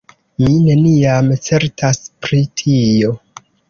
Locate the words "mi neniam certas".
0.45-2.03